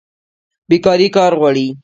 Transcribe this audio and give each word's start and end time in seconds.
بیکاري 0.69 1.07
کار 1.15 1.33
غواړي 1.41 1.67